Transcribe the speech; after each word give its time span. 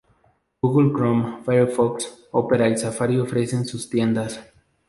Google 0.63 0.91
Chrome, 0.91 1.43
Firefox, 1.45 2.23
Opera 2.33 2.67
y 2.67 2.75
Safari 2.75 3.19
ofrecen 3.19 3.65
sus 3.67 3.87
tiendas. 3.87 4.39